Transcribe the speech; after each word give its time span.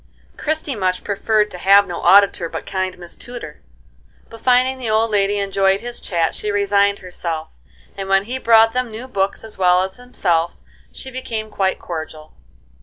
Christie 0.35 0.73
much 0.73 1.03
preferred 1.03 1.51
to 1.51 1.59
have 1.59 1.85
no 1.85 2.01
auditor 2.01 2.49
but 2.49 2.65
kind 2.65 2.97
Miss 2.97 3.15
Tudor; 3.15 3.61
but 4.31 4.41
finding 4.41 4.79
the 4.79 4.89
old 4.89 5.11
lady 5.11 5.37
enjoyed 5.37 5.81
his 5.81 5.99
chat 5.99 6.33
she 6.33 6.49
resigned 6.49 6.97
herself, 7.05 7.49
and 7.95 8.09
when 8.09 8.23
he 8.23 8.39
brought 8.39 8.73
them 8.73 8.89
new 8.89 9.07
books 9.07 9.43
as 9.43 9.59
well 9.59 9.83
as 9.83 9.97
himself, 9.97 10.55
she 10.91 11.11
became 11.11 11.51
quite 11.51 11.77
cordial. 11.77 12.33